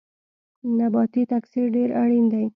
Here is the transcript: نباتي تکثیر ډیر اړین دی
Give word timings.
نباتي 0.77 1.23
تکثیر 1.31 1.65
ډیر 1.75 1.89
اړین 2.01 2.25
دی 2.33 2.45